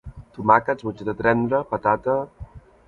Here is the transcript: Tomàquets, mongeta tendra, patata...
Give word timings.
Tomàquets, 0.37 0.85
mongeta 0.87 1.15
tendra, 1.21 1.63
patata... 1.75 2.19